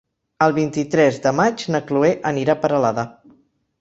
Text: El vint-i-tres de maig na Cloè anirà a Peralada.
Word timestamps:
El 0.45 0.53
vint-i-tres 0.55 1.21
de 1.27 1.33
maig 1.41 1.65
na 1.75 1.81
Cloè 1.91 2.09
anirà 2.33 2.57
a 2.59 2.63
Peralada. 2.65 3.09